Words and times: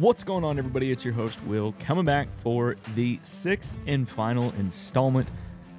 What's 0.00 0.24
going 0.24 0.44
on, 0.44 0.56
everybody? 0.58 0.90
It's 0.90 1.04
your 1.04 1.12
host, 1.12 1.44
Will, 1.44 1.74
coming 1.78 2.06
back 2.06 2.28
for 2.38 2.76
the 2.94 3.18
sixth 3.20 3.78
and 3.86 4.08
final 4.08 4.50
installment 4.52 5.28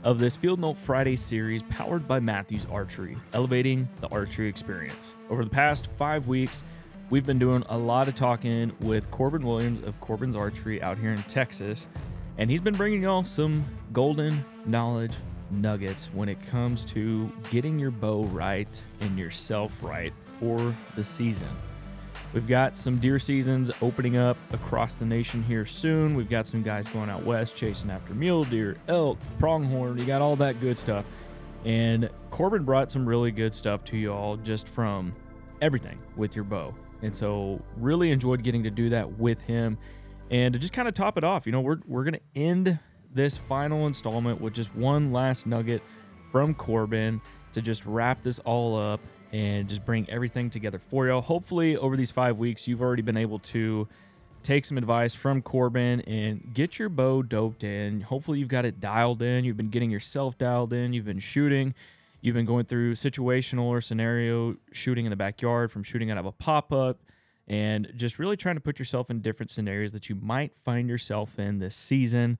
of 0.03 0.19
this 0.19 0.35
Field 0.35 0.59
Note 0.59 0.77
Friday 0.77 1.15
series 1.15 1.63
powered 1.63 2.07
by 2.07 2.19
Mathews 2.19 2.67
Archery, 2.69 3.17
elevating 3.33 3.89
the 3.99 4.07
archery 4.09 4.47
experience. 4.47 5.15
Over 5.31 5.43
the 5.43 5.49
past 5.49 5.87
five 5.97 6.27
weeks, 6.27 6.63
we've 7.09 7.25
been 7.25 7.39
doing 7.39 7.63
a 7.69 7.75
lot 7.75 8.07
of 8.07 8.13
talking 8.13 8.71
with 8.81 9.09
Korbin 9.09 9.43
Williams 9.43 9.79
of 9.79 9.99
Korbin's 9.99 10.35
Archery 10.35 10.79
out 10.83 10.99
here 10.99 11.13
in 11.13 11.23
Texas, 11.23 11.87
and 12.37 12.47
he's 12.47 12.61
been 12.61 12.75
bringing 12.75 13.01
y'all 13.01 13.23
some 13.23 13.65
golden 13.91 14.45
knowledge 14.67 15.15
nuggets 15.49 16.11
when 16.13 16.29
it 16.29 16.39
comes 16.45 16.85
to 16.85 17.31
getting 17.49 17.79
your 17.79 17.89
bow 17.89 18.25
right 18.25 18.83
and 18.99 19.17
yourself 19.17 19.75
right 19.81 20.13
for 20.39 20.75
the 20.95 21.03
season. 21.03 21.49
We've 22.33 22.47
got 22.47 22.77
some 22.77 22.97
deer 22.97 23.19
seasons 23.19 23.71
opening 23.81 24.15
up 24.15 24.37
across 24.53 24.95
the 24.95 25.05
nation 25.05 25.43
here 25.43 25.65
soon. 25.65 26.15
We've 26.15 26.29
got 26.29 26.47
some 26.47 26.63
guys 26.63 26.87
going 26.87 27.09
out 27.09 27.23
west 27.23 27.57
chasing 27.57 27.89
after 27.89 28.13
mule 28.13 28.45
deer, 28.45 28.77
elk, 28.87 29.19
pronghorn. 29.37 29.97
You 29.97 30.05
got 30.05 30.21
all 30.21 30.37
that 30.37 30.61
good 30.61 30.77
stuff. 30.77 31.03
And 31.65 32.09
Korbin 32.31 32.63
brought 32.63 32.89
some 32.89 33.07
really 33.07 33.31
good 33.31 33.53
stuff 33.53 33.83
to 33.85 33.97
you 33.97 34.13
all 34.13 34.37
just 34.37 34.69
from 34.69 35.13
everything 35.61 35.99
with 36.15 36.33
your 36.33 36.45
bow. 36.45 36.73
And 37.01 37.13
so 37.13 37.61
really 37.75 38.11
enjoyed 38.11 38.43
getting 38.43 38.63
to 38.63 38.71
do 38.71 38.89
that 38.89 39.19
with 39.19 39.41
him. 39.41 39.77
And 40.29 40.53
to 40.53 40.59
just 40.59 40.71
kind 40.71 40.87
of 40.87 40.93
top 40.93 41.17
it 41.17 41.25
off, 41.25 41.45
you 41.45 41.51
know, 41.51 41.59
we're 41.59 41.79
we're 41.85 42.05
gonna 42.05 42.19
end 42.33 42.79
this 43.13 43.37
final 43.37 43.87
installment 43.87 44.39
with 44.39 44.53
just 44.53 44.73
one 44.73 45.11
last 45.11 45.45
nugget 45.45 45.83
from 46.31 46.55
Korbin 46.55 47.19
to 47.51 47.61
just 47.61 47.85
wrap 47.85 48.23
this 48.23 48.39
all 48.39 48.77
up 48.77 49.01
and 49.31 49.69
just 49.69 49.85
bring 49.85 50.09
everything 50.09 50.49
together 50.49 50.79
for 50.79 51.07
y'all. 51.07 51.21
Hopefully, 51.21 51.77
over 51.77 51.95
these 51.95 52.11
five 52.11 52.37
weeks, 52.37 52.67
you've 52.67 52.81
already 52.81 53.01
been 53.01 53.17
able 53.17 53.39
to 53.39 53.87
take 54.43 54.65
some 54.65 54.77
advice 54.77 55.15
from 55.15 55.41
Korbin 55.41 56.03
and 56.07 56.53
get 56.53 56.79
your 56.79 56.89
bow 56.89 57.21
doped 57.21 57.63
in. 57.63 58.01
Hopefully, 58.01 58.39
you've 58.39 58.49
got 58.49 58.65
it 58.65 58.79
dialed 58.79 59.21
in. 59.21 59.45
You've 59.45 59.57
been 59.57 59.69
getting 59.69 59.91
yourself 59.91 60.37
dialed 60.37 60.73
in. 60.73 60.93
You've 60.93 61.05
been 61.05 61.19
shooting. 61.19 61.73
You've 62.21 62.35
been 62.35 62.45
going 62.45 62.65
through 62.65 62.93
situational 62.93 63.63
or 63.63 63.81
scenario 63.81 64.55
shooting 64.71 65.05
in 65.05 65.09
the 65.09 65.15
backyard 65.15 65.71
from 65.71 65.83
shooting 65.83 66.11
out 66.11 66.17
of 66.17 66.25
a 66.25 66.31
pop 66.31 66.71
up 66.71 66.99
and 67.47 67.91
just 67.95 68.19
really 68.19 68.37
trying 68.37 68.55
to 68.55 68.61
put 68.61 68.77
yourself 68.77 69.09
in 69.09 69.21
different 69.21 69.49
scenarios 69.49 69.91
that 69.91 70.07
you 70.07 70.15
might 70.15 70.53
find 70.63 70.87
yourself 70.87 71.39
in 71.39 71.57
this 71.57 71.75
season. 71.75 72.37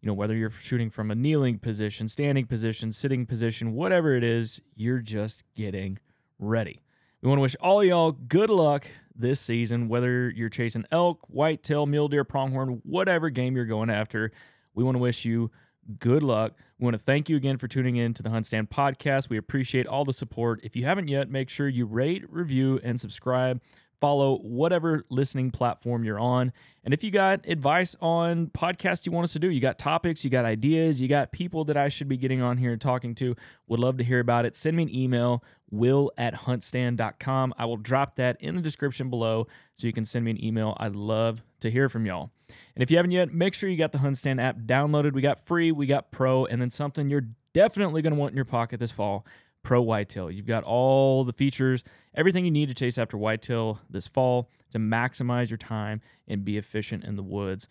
You 0.00 0.08
know, 0.08 0.14
whether 0.14 0.36
you're 0.36 0.50
shooting 0.50 0.90
from 0.90 1.10
a 1.10 1.14
kneeling 1.14 1.58
position, 1.58 2.06
standing 2.08 2.46
position, 2.46 2.92
sitting 2.92 3.26
position, 3.26 3.72
whatever 3.72 4.14
it 4.14 4.22
is, 4.22 4.60
you're 4.76 5.00
just 5.00 5.44
getting 5.56 5.98
ready. 6.38 6.80
We 7.22 7.28
want 7.28 7.38
to 7.38 7.42
wish 7.42 7.56
all 7.60 7.82
y'all 7.82 8.12
good 8.12 8.50
luck 8.50 8.86
this 9.14 9.40
season, 9.40 9.88
whether 9.88 10.30
you're 10.30 10.48
chasing 10.48 10.84
elk, 10.90 11.20
whitetail, 11.28 11.86
mule 11.86 12.08
deer, 12.08 12.24
pronghorn, 12.24 12.82
whatever 12.84 13.30
game 13.30 13.56
you're 13.56 13.64
going 13.64 13.90
after. 13.90 14.32
We 14.74 14.84
want 14.84 14.96
to 14.96 15.00
wish 15.00 15.24
you 15.24 15.50
good 15.98 16.22
luck. 16.22 16.54
We 16.78 16.84
want 16.84 16.94
to 16.94 17.02
thank 17.02 17.28
you 17.28 17.36
again 17.36 17.56
for 17.56 17.68
tuning 17.68 17.96
in 17.96 18.14
to 18.14 18.22
the 18.22 18.30
HuntStand 18.30 18.68
podcast. 18.68 19.28
We 19.28 19.36
appreciate 19.36 19.86
all 19.86 20.04
the 20.04 20.12
support. 20.12 20.60
If 20.62 20.74
you 20.76 20.84
haven't 20.84 21.08
yet, 21.08 21.30
make 21.30 21.48
sure 21.48 21.68
you 21.68 21.86
rate, 21.86 22.24
review, 22.28 22.80
and 22.82 23.00
subscribe. 23.00 23.60
Follow 24.00 24.38
whatever 24.38 25.04
listening 25.08 25.50
platform 25.50 26.04
you're 26.04 26.18
on. 26.18 26.52
And 26.84 26.92
if 26.92 27.02
you 27.02 27.10
got 27.10 27.46
advice 27.48 27.96
on 28.00 28.48
podcasts 28.48 29.06
you 29.06 29.12
want 29.12 29.24
us 29.24 29.32
to 29.32 29.38
do, 29.38 29.50
you 29.50 29.60
got 29.60 29.78
topics, 29.78 30.24
you 30.24 30.30
got 30.30 30.44
ideas, 30.44 31.00
you 31.00 31.08
got 31.08 31.32
people 31.32 31.64
that 31.64 31.76
I 31.76 31.88
should 31.88 32.08
be 32.08 32.16
getting 32.16 32.42
on 32.42 32.58
here 32.58 32.72
and 32.72 32.80
talking 32.80 33.14
to, 33.16 33.34
would 33.68 33.80
love 33.80 33.96
to 33.98 34.04
hear 34.04 34.20
about 34.20 34.44
it. 34.44 34.54
Send 34.54 34.76
me 34.76 34.82
an 34.82 34.94
email, 34.94 35.42
will 35.70 36.12
at 36.18 36.34
huntstand.com. 36.34 37.54
I 37.56 37.64
will 37.64 37.78
drop 37.78 38.16
that 38.16 38.36
in 38.40 38.54
the 38.56 38.62
description 38.62 39.08
below 39.08 39.46
so 39.74 39.86
you 39.86 39.92
can 39.92 40.04
send 40.04 40.24
me 40.24 40.32
an 40.32 40.44
email. 40.44 40.76
I'd 40.78 40.94
love 40.94 41.42
to 41.60 41.70
hear 41.70 41.88
from 41.88 42.04
y'all. 42.04 42.30
And 42.74 42.82
if 42.82 42.90
you 42.90 42.98
haven't 42.98 43.12
yet, 43.12 43.32
make 43.32 43.54
sure 43.54 43.68
you 43.68 43.78
got 43.78 43.92
the 43.92 43.98
Huntstand 43.98 44.40
app 44.40 44.58
downloaded. 44.58 45.14
We 45.14 45.22
got 45.22 45.46
free, 45.46 45.72
we 45.72 45.86
got 45.86 46.10
pro, 46.10 46.44
and 46.44 46.60
then 46.60 46.70
something 46.70 47.08
you're 47.08 47.28
definitely 47.54 48.02
going 48.02 48.12
to 48.12 48.20
want 48.20 48.32
in 48.32 48.36
your 48.36 48.44
pocket 48.44 48.80
this 48.80 48.90
fall 48.90 49.24
Pro 49.64 49.82
Whitetail. 49.82 50.30
You've 50.30 50.46
got 50.46 50.62
all 50.62 51.24
the 51.24 51.32
features, 51.32 51.82
everything 52.14 52.44
you 52.44 52.52
need 52.52 52.68
to 52.68 52.74
chase 52.74 52.96
after 52.98 53.18
whitetail 53.18 53.80
this 53.90 54.06
fall 54.06 54.48
to 54.70 54.78
maximize 54.78 55.50
your 55.50 55.56
time 55.56 56.00
and 56.28 56.44
be 56.44 56.56
efficient 56.56 57.02
in 57.02 57.16
the 57.16 57.22
woods. 57.22 57.66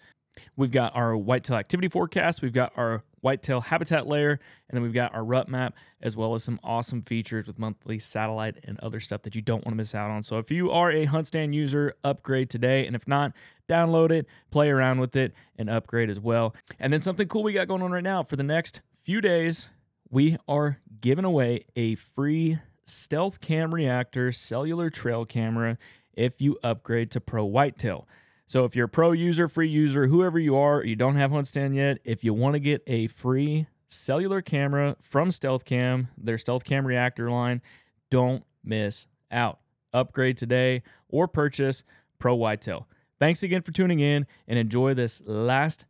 We've 0.58 0.72
got 0.72 0.96
our 0.96 1.16
whitetail 1.16 1.58
activity 1.58 1.88
forecast, 1.88 2.42
we've 2.42 2.54
got 2.54 2.74
our 2.76 3.04
whitetail 3.22 3.62
habitat 3.62 4.08
layer, 4.08 4.32
and 4.32 4.76
then 4.76 4.82
we've 4.82 4.94
got 4.94 5.14
our 5.14 5.24
rut 5.24 5.48
map, 5.48 5.76
as 6.02 6.18
well 6.18 6.34
as 6.34 6.44
some 6.44 6.60
awesome 6.64 7.04
features 7.04 7.46
with 7.46 7.60
monthly 7.60 8.00
satellite 8.00 8.58
and 8.64 8.80
other 8.80 9.00
stuff 9.00 9.22
that 9.22 9.36
you 9.36 9.42
don't 9.42 9.64
want 9.64 9.74
to 9.74 9.76
miss 9.76 9.94
out 9.94 10.10
on. 10.10 10.24
So 10.24 10.40
if 10.40 10.50
you 10.50 10.72
are 10.72 10.92
a 10.92 11.06
hunt 11.06 11.28
stand 11.28 11.54
user, 11.54 11.94
upgrade 12.04 12.50
today. 12.50 12.86
And 12.86 12.96
if 12.96 13.08
not, 13.08 13.34
download 13.70 14.12
it, 14.12 14.26
play 14.52 14.70
around 14.70 15.00
with 15.00 15.16
it, 15.16 15.34
and 15.56 15.70
upgrade 15.70 16.10
as 16.10 16.20
well. 16.20 16.56
And 16.80 16.92
then 16.92 17.00
something 17.00 17.28
cool 17.28 17.44
we 17.44 17.54
got 17.54 17.68
going 17.68 17.84
on 17.84 17.92
right 17.92 18.04
now 18.04 18.24
for 18.24 18.36
the 18.36 18.44
next 18.44 18.82
few 18.92 19.22
days, 19.22 19.70
we 20.10 20.38
are 20.48 20.80
giving 21.04 21.26
away 21.26 21.66
a 21.76 21.96
free 21.96 22.58
Stealth 22.86 23.42
Cam 23.42 23.76
Reactor 23.76 24.32
cellular 24.32 24.90
trail 24.90 25.26
camera 25.26 25.78
if 26.14 26.42
you 26.42 26.58
upgrade 26.64 27.12
to 27.12 27.20
Pro 27.20 27.44
Whitetail. 27.44 28.08
So 28.48 28.64
if 28.64 28.74
you're 28.74 28.86
a 28.86 28.90
pro 28.90 29.12
user, 29.12 29.50
free 29.50 29.68
user, 29.68 30.08
whoever 30.08 30.40
you 30.40 30.56
are, 30.56 30.82
you 30.84 30.96
don't 30.96 31.18
have 31.18 31.32
one 31.32 31.44
stand 31.44 31.76
yet, 31.76 32.00
if 32.06 32.24
you 32.24 32.34
want 32.34 32.54
to 32.54 32.60
get 32.60 32.84
a 32.88 33.08
free 33.08 33.68
cellular 33.88 34.42
camera 34.42 34.96
from 35.02 35.32
Stealth 35.32 35.66
Cam, 35.66 36.08
their 36.18 36.38
Stealth 36.38 36.64
Cam 36.64 36.88
Reactor 36.88 37.30
line, 37.30 37.62
don't 38.10 38.44
miss 38.64 39.06
out. 39.30 39.60
Upgrade 39.94 40.38
today 40.38 40.84
or 41.10 41.28
purchase 41.28 41.84
Pro 42.18 42.34
Whitetail. 42.34 42.88
Thanks 43.20 43.44
again 43.44 43.62
for 43.62 43.74
tuning 43.74 44.00
in 44.00 44.26
and 44.48 44.58
enjoy 44.58 44.94
this 44.94 45.22
last 45.26 45.86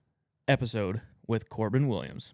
episode 0.48 1.02
with 1.28 1.50
Korbin 1.50 1.88
Williams. 1.88 2.34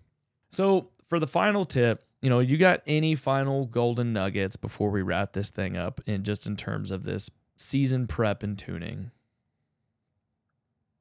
So, 0.49 0.91
for 1.07 1.19
the 1.19 1.27
final 1.27 1.65
tip, 1.65 2.05
you 2.21 2.29
know, 2.29 2.39
you 2.39 2.57
got 2.57 2.81
any 2.85 3.15
final 3.15 3.65
golden 3.65 4.11
nuggets 4.11 4.55
before 4.55 4.89
we 4.89 5.01
wrap 5.01 5.33
this 5.33 5.49
thing 5.49 5.77
up 5.77 6.01
and 6.05 6.25
just 6.25 6.47
in 6.47 6.55
terms 6.55 6.91
of 6.91 7.03
this 7.03 7.31
season 7.55 8.07
prep 8.07 8.43
and 8.43 8.57
tuning? 8.57 9.11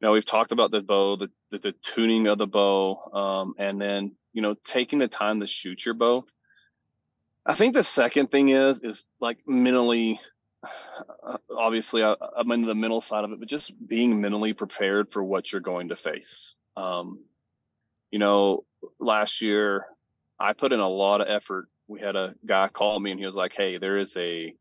Now 0.01 0.13
we've 0.13 0.25
talked 0.25 0.53
about 0.53 0.71
the 0.71 0.81
bow, 0.81 1.17
the, 1.17 1.29
the, 1.51 1.59
the 1.59 1.73
tuning 1.83 2.29
of 2.29 2.39
the 2.39 2.47
bow, 2.47 3.11
um, 3.13 3.55
and 3.59 3.81
then, 3.81 4.13
you 4.33 4.43
know, 4.43 4.55
taking 4.65 5.01
the 5.01 5.09
time 5.09 5.41
to 5.41 5.47
shoot 5.47 5.85
your 5.85 5.95
bow. 5.95 6.25
I 7.45 7.55
think 7.55 7.75
the 7.75 7.83
second 7.83 8.31
thing 8.31 8.51
is, 8.51 8.83
is 8.83 9.07
like 9.19 9.39
mentally, 9.45 10.21
obviously 11.57 12.05
I, 12.05 12.15
I'm 12.37 12.51
into 12.53 12.69
the 12.69 12.77
mental 12.77 13.01
side 13.01 13.25
of 13.25 13.33
it, 13.33 13.41
but 13.41 13.49
just 13.49 13.73
being 13.89 14.21
mentally 14.21 14.53
prepared 14.53 15.11
for 15.11 15.25
what 15.25 15.51
you're 15.51 15.61
going 15.61 15.89
to 15.89 15.97
face. 15.97 16.57
Um, 16.77 17.25
you 18.13 18.21
know, 18.21 18.65
last 19.01 19.43
year 19.43 19.87
I 20.39 20.53
put 20.53 20.73
in 20.73 20.81
a 20.81 20.89
lot 20.89 21.21
of 21.21 21.29
effort. 21.29 21.69
We 21.87 22.01
had 22.01 22.17
a 22.17 22.35
guy 22.45 22.69
call 22.69 22.99
me 23.01 23.11
and 23.11 23.21
he 23.21 23.27
was 23.27 23.37
like, 23.37 23.53
Hey, 23.53 23.79
there 23.79 23.99
is 23.99 24.17
a 24.17 24.55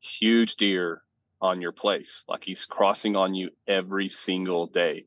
huge 0.00 0.56
deer 0.56 1.02
on 1.40 1.60
your 1.60 1.72
place. 1.72 2.24
Like 2.28 2.44
he's 2.44 2.64
crossing 2.64 3.16
on 3.16 3.34
you 3.34 3.50
every 3.66 4.08
single 4.08 4.66
day. 4.66 5.06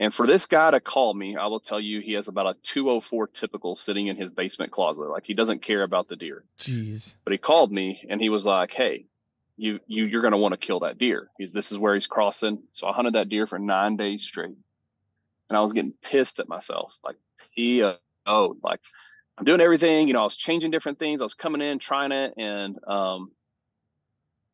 And 0.00 0.14
for 0.14 0.26
this 0.26 0.46
guy 0.46 0.70
to 0.70 0.78
call 0.78 1.12
me, 1.12 1.36
I 1.36 1.46
will 1.46 1.58
tell 1.58 1.80
you 1.80 2.00
he 2.00 2.12
has 2.12 2.28
about 2.28 2.46
a 2.46 2.54
204 2.62 3.26
typical 3.28 3.74
sitting 3.74 4.06
in 4.06 4.16
his 4.16 4.30
basement 4.30 4.70
closet. 4.70 5.08
Like 5.08 5.26
he 5.26 5.34
doesn't 5.34 5.62
care 5.62 5.82
about 5.82 6.08
the 6.08 6.14
deer. 6.14 6.44
Jeez. 6.58 7.14
But 7.24 7.32
he 7.32 7.38
called 7.38 7.72
me 7.72 8.04
and 8.08 8.20
he 8.20 8.28
was 8.28 8.46
like, 8.46 8.72
Hey, 8.72 9.06
you 9.56 9.80
you 9.86 10.04
you're 10.04 10.22
gonna 10.22 10.38
want 10.38 10.52
to 10.52 10.66
kill 10.66 10.80
that 10.80 10.98
deer. 10.98 11.28
He's 11.36 11.52
this 11.52 11.72
is 11.72 11.78
where 11.78 11.94
he's 11.94 12.06
crossing. 12.06 12.62
So 12.70 12.86
I 12.86 12.92
hunted 12.92 13.14
that 13.14 13.28
deer 13.28 13.46
for 13.46 13.58
nine 13.58 13.96
days 13.96 14.22
straight. 14.22 14.56
And 15.48 15.56
I 15.56 15.60
was 15.60 15.72
getting 15.72 15.94
pissed 16.02 16.38
at 16.38 16.48
myself. 16.48 16.96
Like 17.04 17.16
oh 18.26 18.56
like 18.62 18.80
I'm 19.38 19.44
doing 19.44 19.60
everything, 19.60 20.08
you 20.08 20.14
know, 20.14 20.20
I 20.22 20.24
was 20.24 20.36
changing 20.36 20.72
different 20.72 20.98
things. 20.98 21.22
I 21.22 21.24
was 21.24 21.34
coming 21.34 21.60
in, 21.60 21.78
trying 21.78 22.10
it, 22.10 22.34
and 22.36 22.76
um, 22.86 23.30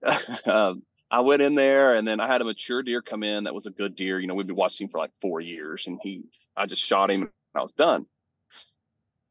uh, 0.05 0.75
I 1.11 1.21
went 1.21 1.41
in 1.41 1.55
there, 1.55 1.95
and 1.95 2.07
then 2.07 2.21
I 2.21 2.27
had 2.27 2.43
a 2.43 2.45
mature 2.45 2.83
deer 2.83 3.01
come 3.01 3.23
in 3.23 3.45
that 3.45 3.55
was 3.55 3.67
a 3.67 3.71
good 3.71 3.97
deer. 3.97 4.21
You 4.21 4.27
know, 4.27 4.35
we'd 4.35 4.47
been 4.47 4.57
watching 4.57 4.89
for 4.89 4.99
like 4.99 5.13
four 5.23 5.41
years, 5.41 5.87
and 5.87 5.99
he, 6.03 6.25
I 6.55 6.67
just 6.67 6.83
shot 6.83 7.11
him, 7.11 7.23
and 7.23 7.31
I 7.55 7.63
was 7.63 7.73
done. 7.73 8.05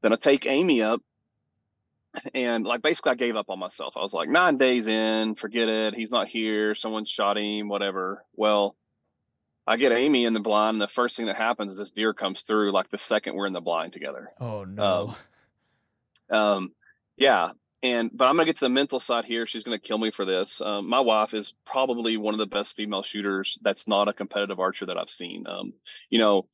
Then 0.01 0.11
I 0.11 0.15
take 0.15 0.47
Amy 0.47 0.81
up, 0.81 1.01
and 2.33 2.65
like 2.65 2.81
basically 2.81 3.11
I 3.11 3.15
gave 3.15 3.35
up 3.35 3.49
on 3.49 3.59
myself. 3.59 3.95
I 3.95 4.01
was 4.01 4.13
like 4.13 4.29
nine 4.29 4.57
days 4.57 4.87
in, 4.87 5.35
forget 5.35 5.69
it. 5.69 5.93
He's 5.93 6.11
not 6.11 6.27
here. 6.29 6.73
Someone 6.73 7.05
shot 7.05 7.37
him, 7.37 7.67
whatever. 7.67 8.25
Well, 8.35 8.75
I 9.67 9.77
get 9.77 9.91
Amy 9.91 10.25
in 10.25 10.33
the 10.33 10.39
blind, 10.39 10.75
and 10.75 10.81
the 10.81 10.87
first 10.87 11.15
thing 11.15 11.27
that 11.27 11.37
happens 11.37 11.73
is 11.73 11.77
this 11.77 11.91
deer 11.91 12.13
comes 12.13 12.41
through 12.41 12.71
like 12.71 12.89
the 12.89 12.97
second 12.97 13.35
we're 13.35 13.47
in 13.47 13.53
the 13.53 13.61
blind 13.61 13.93
together. 13.93 14.31
Oh 14.39 14.63
no. 14.63 15.09
Um, 15.09 15.15
um, 16.33 16.71
yeah. 17.17 17.51
And, 17.81 18.09
but 18.13 18.29
I'm 18.29 18.35
to 18.37 18.45
get 18.45 18.55
to 18.57 18.65
the 18.65 18.69
mental 18.69 18.99
side 18.99 19.25
here. 19.25 19.45
She's 19.45 19.63
to 19.77 19.87
kill 19.87 19.97
me 19.97 20.09
for 20.09 20.23
this. 20.23 20.61
Um, 20.61 20.87
my 20.87 21.01
wife 21.01 21.33
is 21.33 21.53
probably 21.65 22.15
one 22.15 22.33
of 22.33 22.37
the 22.37 22.45
best 22.45 22.77
female 22.77 23.03
shooters 23.03 23.59
that's 23.61 23.89
not 23.89 24.07
a 24.07 24.13
competitive 24.13 24.59
archer 24.59 24.85
that 24.85 24.97
I've 24.97 25.09
seen. 25.09 25.45
Um, 25.47 25.73
you 26.09 26.17
know, 26.17 26.47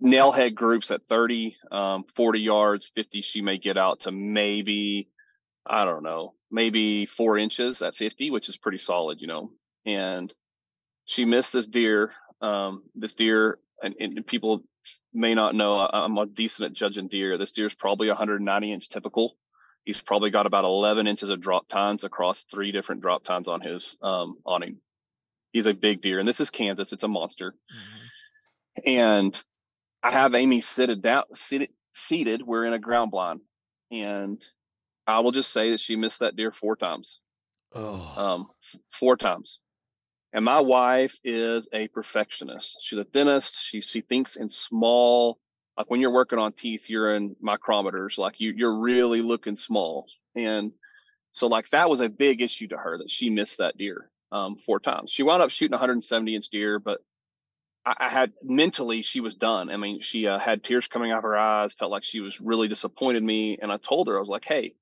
nail 0.00 0.30
head 0.30 0.54
groups 0.54 0.92
at 0.92 1.06
30, 1.06 1.56
um, 1.72 2.04
40 2.14 2.40
yards, 2.40 2.86
50, 2.86 3.22
she 3.22 3.40
may 3.40 3.58
get 3.58 3.76
out 3.76 4.00
to 4.00 4.12
maybe, 4.12 5.08
I 5.66 5.84
don't 5.84 6.04
know, 6.04 6.34
maybe 6.52 7.06
four 7.06 7.36
inches 7.36 7.82
at 7.82 7.96
50, 7.96 8.30
which 8.30 8.48
is 8.48 8.56
pretty 8.56 8.78
solid, 8.78 9.20
you 9.20 9.26
know. 9.26 9.50
And 9.84 10.32
she 11.04 11.24
missed 11.24 11.52
this 11.52 11.66
deer 11.66 12.12
Um, 12.40 12.84
this 12.94 13.14
deer, 13.14 13.58
and, 13.84 13.94
and 14.16 14.26
people 14.26 14.64
may 15.12 15.34
not 15.34 15.54
know, 15.54 15.78
I'm 15.78 16.16
a 16.18 16.26
decent 16.26 16.66
at 16.66 16.72
judging 16.72 17.08
deer. 17.08 17.38
This 17.38 17.52
deer 17.52 17.66
is 17.66 17.74
probably 17.74 18.08
190 18.08 18.72
inch 18.72 18.88
typical. 18.88 19.36
He's 19.84 20.00
probably 20.00 20.30
got 20.30 20.46
about 20.46 20.64
11 20.64 21.06
inches 21.06 21.30
of 21.30 21.40
drop 21.40 21.68
tines 21.68 22.04
across 22.04 22.44
three 22.44 22.72
different 22.72 23.02
drop 23.02 23.24
tines 23.24 23.48
on 23.48 23.60
his 23.60 23.98
um, 24.02 24.38
awning. 24.46 24.78
He's 25.52 25.66
a 25.66 25.74
big 25.74 26.00
deer, 26.00 26.18
and 26.18 26.28
this 26.28 26.40
is 26.40 26.50
Kansas. 26.50 26.92
It's 26.92 27.04
a 27.04 27.08
monster. 27.08 27.52
Mm-hmm. 27.52 28.88
And 28.88 29.44
I 30.02 30.10
have 30.10 30.34
Amy 30.34 30.60
seated 30.62 31.02
down, 31.02 31.24
seated, 31.34 31.70
seated. 31.92 32.42
We're 32.42 32.64
in 32.64 32.72
a 32.72 32.78
ground 32.78 33.10
blind, 33.10 33.40
and 33.90 34.44
I 35.06 35.20
will 35.20 35.32
just 35.32 35.52
say 35.52 35.70
that 35.70 35.80
she 35.80 35.96
missed 35.96 36.20
that 36.20 36.34
deer 36.34 36.50
four 36.50 36.76
times. 36.76 37.20
Oh. 37.74 38.14
Um, 38.16 38.46
f- 38.62 38.80
four 38.90 39.16
times. 39.16 39.60
And 40.34 40.44
my 40.44 40.60
wife 40.60 41.16
is 41.22 41.68
a 41.72 41.86
perfectionist. 41.86 42.78
She's 42.82 42.98
a 42.98 43.04
dentist. 43.04 43.62
She 43.62 43.80
she 43.80 44.00
thinks 44.00 44.34
in 44.34 44.50
small, 44.50 45.38
like 45.78 45.88
when 45.88 46.00
you're 46.00 46.10
working 46.10 46.40
on 46.40 46.52
teeth, 46.52 46.90
you're 46.90 47.14
in 47.14 47.36
micrometers. 47.42 48.18
Like 48.18 48.40
you 48.40 48.52
you're 48.54 48.80
really 48.80 49.22
looking 49.22 49.54
small. 49.54 50.06
And 50.34 50.72
so 51.30 51.46
like 51.46 51.70
that 51.70 51.88
was 51.88 52.00
a 52.00 52.08
big 52.08 52.42
issue 52.42 52.66
to 52.68 52.76
her 52.76 52.98
that 52.98 53.12
she 53.12 53.30
missed 53.30 53.58
that 53.58 53.78
deer 53.78 54.10
um, 54.32 54.56
four 54.56 54.80
times. 54.80 55.12
She 55.12 55.22
wound 55.22 55.40
up 55.40 55.52
shooting 55.52 55.70
170 55.74 56.34
inch 56.34 56.48
deer, 56.48 56.80
but 56.80 56.98
I, 57.86 57.94
I 58.00 58.08
had 58.08 58.32
mentally 58.42 59.02
she 59.02 59.20
was 59.20 59.36
done. 59.36 59.70
I 59.70 59.76
mean, 59.76 60.00
she 60.00 60.26
uh, 60.26 60.40
had 60.40 60.64
tears 60.64 60.88
coming 60.88 61.12
out 61.12 61.18
of 61.18 61.24
her 61.24 61.36
eyes, 61.38 61.74
felt 61.74 61.92
like 61.92 62.04
she 62.04 62.18
was 62.18 62.40
really 62.40 62.66
disappointed 62.66 63.22
me. 63.22 63.56
And 63.62 63.70
I 63.70 63.76
told 63.76 64.08
her 64.08 64.16
I 64.16 64.20
was 64.20 64.28
like, 64.28 64.44
hey, 64.44 64.74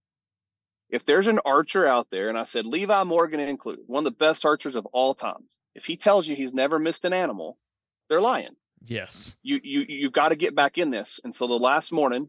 if 0.92 1.06
there's 1.06 1.26
an 1.26 1.40
archer 1.44 1.86
out 1.86 2.08
there, 2.10 2.28
and 2.28 2.38
I 2.38 2.44
said 2.44 2.66
Levi 2.66 3.02
Morgan 3.04 3.40
included, 3.40 3.84
one 3.88 4.06
of 4.06 4.12
the 4.12 4.16
best 4.16 4.44
archers 4.44 4.76
of 4.76 4.86
all 4.86 5.14
time, 5.14 5.48
if 5.74 5.86
he 5.86 5.96
tells 5.96 6.28
you 6.28 6.36
he's 6.36 6.52
never 6.52 6.78
missed 6.78 7.06
an 7.06 7.14
animal, 7.14 7.56
they're 8.08 8.20
lying. 8.20 8.54
Yes. 8.84 9.34
You 9.42 9.58
you 9.62 9.86
you've 9.88 10.12
got 10.12 10.28
to 10.28 10.36
get 10.36 10.54
back 10.54 10.76
in 10.76 10.90
this. 10.90 11.18
And 11.24 11.34
so 11.34 11.46
the 11.46 11.54
last 11.54 11.92
morning, 11.92 12.28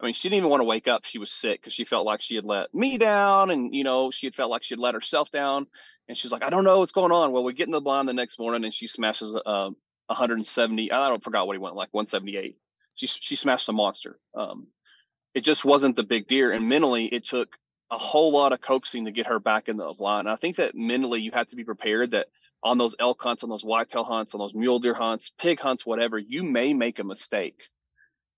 I 0.00 0.04
mean, 0.04 0.14
she 0.14 0.28
didn't 0.28 0.38
even 0.38 0.50
want 0.50 0.62
to 0.62 0.64
wake 0.64 0.88
up. 0.88 1.04
She 1.04 1.18
was 1.18 1.30
sick 1.30 1.60
because 1.60 1.74
she 1.74 1.84
felt 1.84 2.04
like 2.04 2.22
she 2.22 2.34
had 2.34 2.44
let 2.44 2.74
me 2.74 2.98
down, 2.98 3.50
and 3.50 3.72
you 3.72 3.84
know, 3.84 4.10
she 4.10 4.26
had 4.26 4.34
felt 4.34 4.50
like 4.50 4.64
she 4.64 4.74
had 4.74 4.80
let 4.80 4.94
herself 4.94 5.30
down. 5.30 5.68
And 6.08 6.16
she's 6.16 6.32
like, 6.32 6.44
I 6.44 6.50
don't 6.50 6.64
know 6.64 6.80
what's 6.80 6.92
going 6.92 7.12
on. 7.12 7.32
Well, 7.32 7.44
we 7.44 7.52
get 7.52 7.66
in 7.66 7.72
the 7.72 7.80
blind 7.80 8.08
the 8.08 8.14
next 8.14 8.38
morning, 8.38 8.64
and 8.64 8.74
she 8.74 8.86
smashes 8.86 9.34
uh, 9.34 9.70
170. 10.06 10.92
I 10.92 11.08
don't 11.08 11.22
forgot 11.22 11.46
what 11.46 11.54
he 11.54 11.58
went 11.58 11.76
like 11.76 11.88
178. 11.92 12.56
She 12.94 13.06
she 13.06 13.36
smashed 13.36 13.68
a 13.68 13.72
monster. 13.72 14.18
Um, 14.34 14.68
it 15.34 15.42
just 15.42 15.64
wasn't 15.64 15.94
the 15.94 16.02
big 16.02 16.26
deer, 16.26 16.50
and 16.50 16.68
mentally, 16.68 17.06
it 17.06 17.26
took 17.26 17.56
a 17.90 17.98
whole 17.98 18.32
lot 18.32 18.52
of 18.52 18.60
coaxing 18.60 19.04
to 19.04 19.12
get 19.12 19.26
her 19.26 19.38
back 19.38 19.68
in 19.68 19.76
the 19.76 19.94
blind. 19.96 20.26
And 20.26 20.34
I 20.34 20.36
think 20.36 20.56
that 20.56 20.74
mentally 20.74 21.20
you 21.20 21.30
have 21.34 21.48
to 21.48 21.56
be 21.56 21.64
prepared 21.64 22.12
that 22.12 22.26
on 22.62 22.78
those 22.78 22.96
elk 22.98 23.22
hunts, 23.22 23.44
on 23.44 23.50
those 23.50 23.64
whitetail 23.64 24.04
hunts, 24.04 24.34
on 24.34 24.40
those 24.40 24.54
mule 24.54 24.78
deer 24.78 24.94
hunts, 24.94 25.30
pig 25.38 25.60
hunts, 25.60 25.86
whatever, 25.86 26.18
you 26.18 26.42
may 26.42 26.74
make 26.74 26.98
a 26.98 27.04
mistake. 27.04 27.60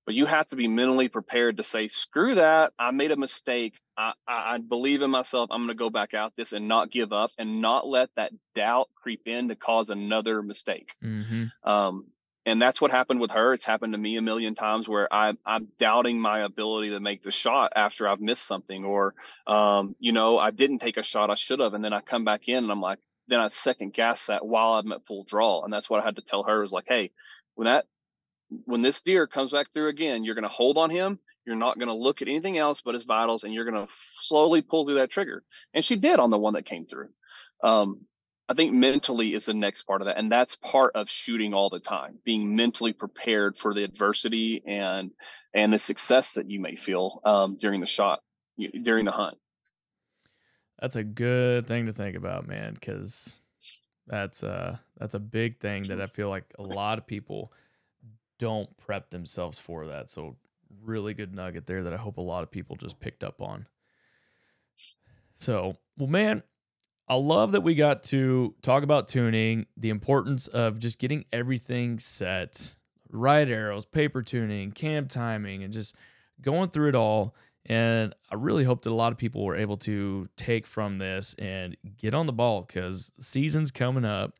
But 0.04 0.14
you 0.14 0.24
have 0.24 0.48
to 0.48 0.56
be 0.56 0.68
mentally 0.68 1.08
prepared 1.08 1.58
to 1.58 1.62
say, 1.62 1.88
screw 1.88 2.34
that. 2.36 2.72
I 2.78 2.92
made 2.92 3.10
a 3.10 3.16
mistake. 3.16 3.74
I, 3.96 4.12
I, 4.26 4.54
I 4.54 4.58
believe 4.58 5.02
in 5.02 5.10
myself. 5.10 5.50
I'm 5.50 5.66
going 5.66 5.68
to 5.68 5.74
go 5.74 5.90
back 5.90 6.14
out 6.14 6.32
this 6.34 6.52
and 6.52 6.66
not 6.66 6.90
give 6.90 7.12
up 7.12 7.30
and 7.38 7.60
not 7.60 7.86
let 7.86 8.08
that 8.16 8.32
doubt 8.54 8.88
creep 9.02 9.22
in 9.26 9.48
to 9.48 9.54
cause 9.54 9.90
another 9.90 10.42
mistake. 10.42 10.92
Mm-hmm. 11.04 11.44
Um, 11.62 12.06
and 12.48 12.62
that's 12.62 12.80
what 12.80 12.90
happened 12.90 13.20
with 13.20 13.32
her. 13.32 13.52
It's 13.52 13.64
happened 13.64 13.92
to 13.92 13.98
me 13.98 14.16
a 14.16 14.22
million 14.22 14.54
times 14.54 14.88
where 14.88 15.12
I, 15.12 15.34
I'm 15.44 15.68
doubting 15.78 16.18
my 16.18 16.40
ability 16.40 16.90
to 16.90 17.00
make 17.00 17.22
the 17.22 17.30
shot 17.30 17.72
after 17.76 18.08
I've 18.08 18.20
missed 18.20 18.46
something, 18.46 18.84
or 18.84 19.14
um, 19.46 19.94
you 19.98 20.12
know, 20.12 20.38
I 20.38 20.50
didn't 20.50 20.78
take 20.78 20.96
a 20.96 21.02
shot 21.02 21.30
I 21.30 21.34
should 21.34 21.60
have, 21.60 21.74
and 21.74 21.84
then 21.84 21.92
I 21.92 22.00
come 22.00 22.24
back 22.24 22.48
in 22.48 22.58
and 22.58 22.72
I'm 22.72 22.80
like, 22.80 22.98
then 23.28 23.40
I 23.40 23.48
second 23.48 23.92
guess 23.92 24.26
that 24.26 24.46
while 24.46 24.74
I'm 24.74 24.90
at 24.92 25.06
full 25.06 25.24
draw, 25.24 25.62
and 25.62 25.72
that's 25.72 25.90
what 25.90 26.00
I 26.00 26.04
had 26.04 26.16
to 26.16 26.22
tell 26.22 26.44
her 26.44 26.62
was 26.62 26.72
like, 26.72 26.86
hey, 26.88 27.10
when 27.54 27.66
that 27.66 27.86
when 28.64 28.80
this 28.80 29.02
deer 29.02 29.26
comes 29.26 29.50
back 29.50 29.72
through 29.72 29.88
again, 29.88 30.24
you're 30.24 30.34
going 30.34 30.42
to 30.42 30.48
hold 30.48 30.78
on 30.78 30.88
him. 30.88 31.18
You're 31.44 31.56
not 31.56 31.78
going 31.78 31.88
to 31.88 31.94
look 31.94 32.22
at 32.22 32.28
anything 32.28 32.56
else 32.56 32.80
but 32.80 32.94
his 32.94 33.04
vitals, 33.04 33.44
and 33.44 33.52
you're 33.52 33.70
going 33.70 33.86
to 33.86 33.92
slowly 34.20 34.62
pull 34.62 34.86
through 34.86 34.96
that 34.96 35.10
trigger. 35.10 35.42
And 35.74 35.84
she 35.84 35.96
did 35.96 36.18
on 36.18 36.30
the 36.30 36.38
one 36.38 36.54
that 36.54 36.64
came 36.64 36.86
through. 36.86 37.08
Um, 37.62 38.02
I 38.48 38.54
think 38.54 38.72
mentally 38.72 39.34
is 39.34 39.44
the 39.44 39.54
next 39.54 39.82
part 39.82 40.00
of 40.00 40.06
that. 40.06 40.18
And 40.18 40.32
that's 40.32 40.56
part 40.56 40.92
of 40.94 41.10
shooting 41.10 41.52
all 41.52 41.68
the 41.68 41.80
time, 41.80 42.18
being 42.24 42.56
mentally 42.56 42.92
prepared 42.92 43.56
for 43.56 43.74
the 43.74 43.84
adversity 43.84 44.62
and 44.66 45.10
and 45.52 45.72
the 45.72 45.78
success 45.78 46.34
that 46.34 46.50
you 46.50 46.60
may 46.60 46.76
feel 46.76 47.20
um, 47.24 47.56
during 47.60 47.80
the 47.80 47.86
shot, 47.86 48.20
during 48.82 49.04
the 49.04 49.10
hunt. 49.10 49.36
That's 50.78 50.96
a 50.96 51.04
good 51.04 51.66
thing 51.66 51.86
to 51.86 51.92
think 51.92 52.16
about, 52.16 52.46
man, 52.46 52.74
because 52.74 53.40
that's 54.06 54.42
uh 54.42 54.78
that's 54.96 55.14
a 55.14 55.20
big 55.20 55.60
thing 55.60 55.82
that 55.84 56.00
I 56.00 56.06
feel 56.06 56.30
like 56.30 56.54
a 56.58 56.62
lot 56.62 56.96
of 56.96 57.06
people 57.06 57.52
don't 58.38 58.74
prep 58.78 59.10
themselves 59.10 59.58
for 59.58 59.86
that. 59.86 60.08
So 60.08 60.36
really 60.82 61.12
good 61.12 61.34
nugget 61.34 61.66
there 61.66 61.82
that 61.82 61.92
I 61.92 61.96
hope 61.96 62.16
a 62.16 62.22
lot 62.22 62.42
of 62.42 62.50
people 62.50 62.76
just 62.76 63.00
picked 63.00 63.24
up 63.24 63.42
on. 63.42 63.66
So, 65.34 65.76
well, 65.96 66.08
man, 66.08 66.42
I 67.08 67.14
love 67.14 67.52
that 67.52 67.62
we 67.62 67.74
got 67.74 68.02
to 68.04 68.54
talk 68.60 68.82
about 68.82 69.08
tuning, 69.08 69.64
the 69.78 69.88
importance 69.88 70.46
of 70.46 70.78
just 70.78 70.98
getting 70.98 71.24
everything 71.32 71.98
set, 71.98 72.74
right 73.10 73.48
arrows, 73.48 73.86
paper 73.86 74.20
tuning, 74.22 74.72
cam 74.72 75.08
timing, 75.08 75.62
and 75.62 75.72
just 75.72 75.96
going 76.42 76.68
through 76.68 76.90
it 76.90 76.94
all. 76.94 77.34
And 77.64 78.14
I 78.30 78.34
really 78.34 78.64
hope 78.64 78.82
that 78.82 78.90
a 78.90 78.94
lot 78.94 79.12
of 79.12 79.18
people 79.18 79.44
were 79.44 79.56
able 79.56 79.78
to 79.78 80.28
take 80.36 80.66
from 80.66 80.98
this 80.98 81.34
and 81.38 81.78
get 81.96 82.12
on 82.12 82.26
the 82.26 82.32
ball 82.32 82.62
because 82.62 83.12
season's 83.18 83.70
coming 83.70 84.04
up. 84.04 84.34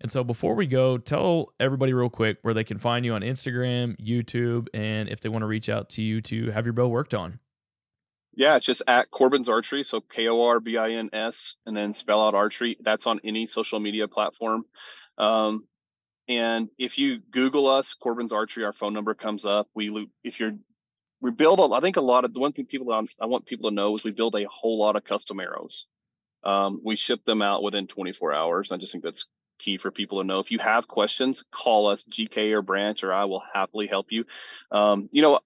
And 0.00 0.10
so 0.10 0.24
before 0.24 0.54
we 0.54 0.66
go, 0.66 0.96
tell 0.98 1.52
everybody 1.60 1.92
real 1.92 2.10
quick 2.10 2.38
where 2.42 2.54
they 2.54 2.64
can 2.64 2.78
find 2.78 3.04
you 3.04 3.12
on 3.12 3.22
Instagram, 3.22 3.96
YouTube, 3.98 4.68
and 4.72 5.08
if 5.08 5.20
they 5.20 5.28
want 5.28 5.42
to 5.42 5.46
reach 5.46 5.68
out 5.68 5.90
to 5.90 6.02
you 6.02 6.22
to 6.22 6.50
have 6.50 6.64
your 6.64 6.74
bow 6.74 6.88
worked 6.88 7.14
on. 7.14 7.40
Yeah, 8.36 8.56
it's 8.56 8.66
just 8.66 8.82
at 8.86 9.10
Korbin's 9.10 9.48
Archery. 9.48 9.82
So 9.82 10.00
K 10.00 10.28
O 10.28 10.42
R 10.42 10.60
B 10.60 10.76
I 10.76 10.92
N 10.92 11.10
S 11.12 11.56
and 11.64 11.74
then 11.76 11.94
spell 11.94 12.24
out 12.24 12.34
archery. 12.34 12.76
That's 12.80 13.06
on 13.06 13.20
any 13.24 13.46
social 13.46 13.80
media 13.80 14.08
platform. 14.08 14.64
Um, 15.16 15.64
and 16.28 16.68
if 16.78 16.98
you 16.98 17.20
Google 17.30 17.66
us, 17.66 17.96
Korbin's 18.00 18.32
Archery, 18.32 18.64
our 18.64 18.72
phone 18.74 18.92
number 18.92 19.14
comes 19.14 19.46
up. 19.46 19.68
We, 19.74 20.10
if 20.22 20.38
you're, 20.38 20.52
we 21.20 21.30
build, 21.30 21.60
a, 21.60 21.74
I 21.74 21.80
think 21.80 21.96
a 21.96 22.02
lot 22.02 22.24
of 22.24 22.34
the 22.34 22.40
one 22.40 22.52
thing 22.52 22.66
people, 22.66 22.92
I 22.92 23.26
want 23.26 23.46
people 23.46 23.70
to 23.70 23.74
know 23.74 23.94
is 23.96 24.04
we 24.04 24.12
build 24.12 24.34
a 24.34 24.44
whole 24.50 24.78
lot 24.78 24.96
of 24.96 25.04
custom 25.04 25.40
arrows. 25.40 25.86
Um, 26.44 26.80
we 26.84 26.96
ship 26.96 27.24
them 27.24 27.42
out 27.42 27.62
within 27.62 27.86
24 27.86 28.34
hours. 28.34 28.70
I 28.70 28.76
just 28.76 28.92
think 28.92 29.02
that's 29.02 29.26
key 29.58 29.78
for 29.78 29.90
people 29.90 30.20
to 30.20 30.26
know. 30.26 30.40
If 30.40 30.50
you 30.50 30.58
have 30.58 30.86
questions, 30.88 31.44
call 31.50 31.88
us, 31.88 32.04
GK 32.04 32.52
or 32.52 32.62
Branch, 32.62 33.02
or 33.02 33.12
I 33.12 33.24
will 33.24 33.42
happily 33.54 33.86
help 33.86 34.08
you. 34.10 34.24
Um, 34.70 35.08
you 35.12 35.22
know, 35.22 35.40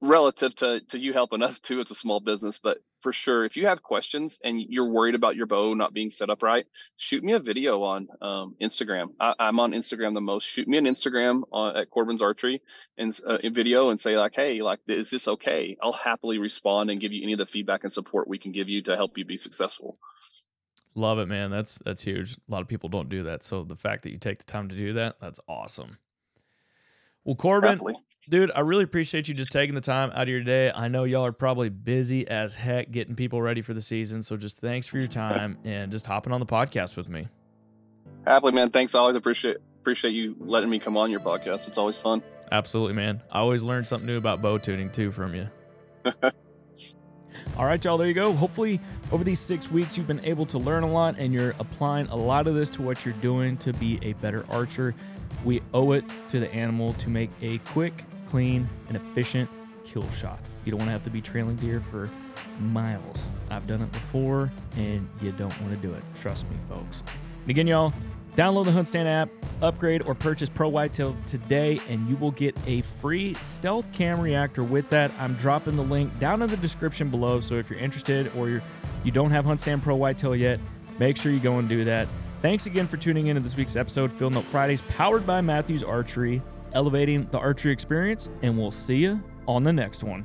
relative 0.00 0.54
to 0.54 0.80
to 0.82 0.98
you 0.98 1.12
helping 1.12 1.42
us 1.42 1.58
too 1.58 1.80
it's 1.80 1.90
a 1.90 1.94
small 1.94 2.20
business 2.20 2.60
but 2.62 2.78
for 3.00 3.12
sure 3.12 3.44
if 3.44 3.56
you 3.56 3.66
have 3.66 3.82
questions 3.82 4.38
and 4.44 4.60
you're 4.60 4.88
worried 4.88 5.16
about 5.16 5.34
your 5.34 5.46
bow 5.46 5.74
not 5.74 5.92
being 5.92 6.10
set 6.10 6.30
up 6.30 6.40
right 6.40 6.66
shoot 6.96 7.24
me 7.24 7.32
a 7.32 7.40
video 7.40 7.82
on 7.82 8.06
um, 8.22 8.54
instagram. 8.60 9.08
I, 9.18 9.34
am 9.40 9.58
on 9.58 9.72
instagram 9.72 10.14
the 10.14 10.20
most. 10.20 10.44
Shoot 10.44 10.68
me 10.68 10.78
an 10.78 10.84
instagram 10.84 11.42
on, 11.50 11.76
at 11.76 11.90
korbin's 11.90 12.22
archery 12.22 12.62
and 12.96 13.18
uh, 13.26 13.38
a 13.42 13.50
video 13.50 13.90
and 13.90 13.98
say 13.98 14.16
like 14.16 14.34
hey 14.36 14.62
like 14.62 14.78
is 14.86 15.10
this 15.10 15.26
okay? 15.26 15.76
I'll 15.82 15.92
happily 15.92 16.38
respond 16.38 16.90
and 16.90 17.00
give 17.00 17.12
you 17.12 17.22
any 17.24 17.32
of 17.32 17.38
the 17.38 17.46
feedback 17.46 17.82
and 17.82 17.92
support 17.92 18.28
we 18.28 18.38
can 18.38 18.52
give 18.52 18.68
you 18.68 18.82
to 18.82 18.94
help 18.94 19.18
you 19.18 19.24
be 19.24 19.36
successful. 19.36 19.98
Love 20.94 21.18
it 21.18 21.26
man. 21.26 21.50
That's 21.50 21.78
that's 21.78 22.02
huge. 22.02 22.34
A 22.34 22.52
lot 22.52 22.62
of 22.62 22.68
people 22.68 22.88
don't 22.88 23.08
do 23.08 23.24
that 23.24 23.42
so 23.42 23.64
the 23.64 23.76
fact 23.76 24.04
that 24.04 24.12
you 24.12 24.18
take 24.18 24.38
the 24.38 24.44
time 24.44 24.68
to 24.68 24.76
do 24.76 24.92
that 24.92 25.16
that's 25.20 25.40
awesome 25.48 25.98
well 27.28 27.36
korbin 27.36 27.70
Happily 27.70 27.94
Dude, 28.28 28.50
I 28.54 28.60
really 28.60 28.84
appreciate 28.84 29.28
you 29.28 29.34
just 29.34 29.52
taking 29.52 29.74
the 29.74 29.80
time 29.80 30.10
out 30.10 30.22
of 30.22 30.28
your 30.28 30.42
day. 30.42 30.70
I 30.74 30.88
know 30.88 31.04
y'all 31.04 31.24
are 31.24 31.32
probably 31.32 31.70
busy 31.70 32.28
as 32.28 32.54
heck 32.54 32.90
getting 32.90 33.14
people 33.14 33.40
ready 33.40 33.62
for 33.62 33.72
the 33.72 33.80
season. 33.80 34.22
So 34.22 34.36
just 34.36 34.58
thanks 34.58 34.86
for 34.86 34.98
your 34.98 35.06
time 35.08 35.56
and 35.64 35.90
just 35.90 36.06
hopping 36.06 36.32
on 36.32 36.40
the 36.40 36.46
podcast 36.46 36.96
with 36.96 37.08
me. 37.08 37.28
Happily, 38.26 38.52
man. 38.52 38.70
Thanks. 38.70 38.94
I 38.94 38.98
always 38.98 39.16
appreciate 39.16 39.56
appreciate 39.80 40.10
you 40.10 40.36
letting 40.40 40.68
me 40.68 40.78
come 40.78 40.96
on 40.98 41.10
your 41.10 41.20
podcast. 41.20 41.68
It's 41.68 41.78
always 41.78 41.96
fun. 41.96 42.22
Absolutely, 42.52 42.94
man. 42.94 43.22
I 43.30 43.38
always 43.38 43.62
learn 43.62 43.82
something 43.82 44.06
new 44.06 44.18
about 44.18 44.42
bow 44.42 44.58
tuning 44.58 44.90
too 44.90 45.10
from 45.10 45.34
you. 45.34 45.46
All 47.56 47.64
right, 47.64 47.82
y'all, 47.82 47.96
there 47.96 48.08
you 48.08 48.14
go. 48.14 48.32
Hopefully, 48.32 48.80
over 49.12 49.24
these 49.24 49.40
six 49.40 49.70
weeks, 49.70 49.96
you've 49.96 50.06
been 50.06 50.24
able 50.24 50.44
to 50.46 50.58
learn 50.58 50.82
a 50.82 50.90
lot 50.90 51.16
and 51.18 51.32
you're 51.32 51.54
applying 51.58 52.06
a 52.08 52.16
lot 52.16 52.46
of 52.46 52.54
this 52.54 52.68
to 52.70 52.82
what 52.82 53.04
you're 53.04 53.14
doing 53.14 53.56
to 53.58 53.72
be 53.74 53.98
a 54.02 54.12
better 54.14 54.44
archer. 54.50 54.94
We 55.44 55.62
owe 55.72 55.92
it 55.92 56.04
to 56.30 56.40
the 56.40 56.52
animal 56.52 56.94
to 56.94 57.08
make 57.08 57.30
a 57.40 57.58
quick, 57.58 58.04
clean, 58.26 58.68
and 58.88 58.96
efficient 58.96 59.48
kill 59.84 60.08
shot. 60.10 60.40
You 60.64 60.72
don't 60.72 60.78
want 60.78 60.88
to 60.88 60.92
have 60.92 61.04
to 61.04 61.10
be 61.10 61.20
trailing 61.20 61.56
deer 61.56 61.82
for 61.90 62.10
miles. 62.60 63.24
I've 63.50 63.66
done 63.66 63.82
it 63.82 63.92
before, 63.92 64.52
and 64.76 65.08
you 65.22 65.32
don't 65.32 65.58
want 65.60 65.72
to 65.80 65.86
do 65.86 65.94
it. 65.94 66.02
Trust 66.20 66.48
me, 66.50 66.56
folks. 66.68 67.02
And 67.42 67.50
again, 67.50 67.66
y'all, 67.66 67.92
download 68.36 68.66
the 68.66 68.70
HuntStand 68.70 69.06
app, 69.06 69.30
upgrade 69.62 70.02
or 70.02 70.14
purchase 70.14 70.48
Pro 70.48 70.68
Whitetail 70.68 71.16
today, 71.26 71.80
and 71.88 72.08
you 72.08 72.16
will 72.16 72.32
get 72.32 72.56
a 72.66 72.82
free 73.00 73.34
stealth 73.34 73.90
cam 73.92 74.20
reactor 74.20 74.62
with 74.62 74.88
that. 74.90 75.10
I'm 75.18 75.34
dropping 75.34 75.76
the 75.76 75.82
link 75.82 76.18
down 76.18 76.42
in 76.42 76.50
the 76.50 76.56
description 76.56 77.08
below. 77.08 77.40
So 77.40 77.54
if 77.54 77.70
you're 77.70 77.78
interested 77.78 78.30
or 78.36 78.48
you're, 78.48 78.62
you 79.04 79.12
don't 79.12 79.30
have 79.30 79.44
HuntStand 79.44 79.82
Pro 79.82 79.96
Whitetail 79.96 80.36
yet, 80.36 80.60
make 80.98 81.16
sure 81.16 81.32
you 81.32 81.40
go 81.40 81.58
and 81.58 81.68
do 81.68 81.84
that. 81.84 82.08
Thanks 82.40 82.66
again 82.66 82.86
for 82.86 82.96
tuning 82.96 83.26
in 83.26 83.34
to 83.34 83.42
this 83.42 83.56
week's 83.56 83.74
episode, 83.74 84.12
Field 84.12 84.32
Note 84.32 84.44
Fridays, 84.44 84.80
powered 84.82 85.26
by 85.26 85.40
Mathews 85.40 85.82
Archery, 85.82 86.40
elevating 86.72 87.26
the 87.32 87.38
archery 87.38 87.72
experience, 87.72 88.30
and 88.42 88.56
we'll 88.56 88.70
see 88.70 88.94
you 88.94 89.20
on 89.48 89.64
the 89.64 89.72
next 89.72 90.04
one. 90.04 90.24